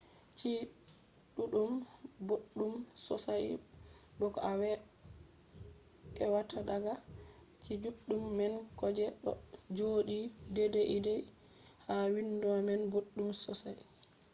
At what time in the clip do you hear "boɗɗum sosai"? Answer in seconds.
2.27-3.45, 12.93-13.77